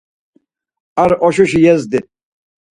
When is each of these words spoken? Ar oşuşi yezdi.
Ar 1.01 1.11
oşuşi 1.27 1.59
yezdi. 1.65 1.99